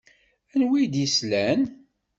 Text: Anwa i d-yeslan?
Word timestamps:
Anwa 0.53 0.75
i 0.83 0.85
d-yeslan? 0.91 1.61